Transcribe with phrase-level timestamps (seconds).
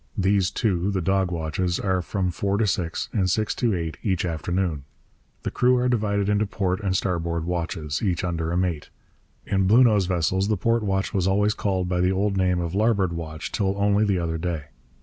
[0.17, 4.25] These two, the dog watches, are from four to six and six to eight each
[4.25, 4.83] afternoon.
[5.43, 8.89] The crew are divided into port and starboard watches, each under a mate.
[9.45, 13.13] In Bluenose vessels the port watch was always called by the old name of larboard
[13.13, 14.69] watch till only the other day.